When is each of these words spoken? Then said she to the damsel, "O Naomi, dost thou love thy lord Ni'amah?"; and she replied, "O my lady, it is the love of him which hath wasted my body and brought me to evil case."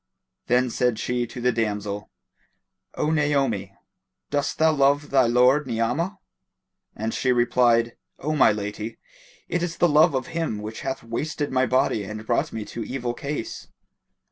Then 0.47 0.71
said 0.71 0.97
she 0.97 1.27
to 1.27 1.39
the 1.39 1.51
damsel, 1.51 2.09
"O 2.95 3.11
Naomi, 3.11 3.75
dost 4.31 4.57
thou 4.57 4.71
love 4.71 5.11
thy 5.11 5.27
lord 5.27 5.67
Ni'amah?"; 5.67 6.17
and 6.95 7.13
she 7.13 7.31
replied, 7.31 7.95
"O 8.17 8.35
my 8.35 8.51
lady, 8.51 8.97
it 9.47 9.61
is 9.61 9.77
the 9.77 9.87
love 9.87 10.15
of 10.15 10.25
him 10.33 10.57
which 10.57 10.81
hath 10.81 11.03
wasted 11.03 11.51
my 11.51 11.67
body 11.67 12.03
and 12.03 12.25
brought 12.25 12.51
me 12.51 12.65
to 12.65 12.83
evil 12.83 13.13
case." 13.13 13.67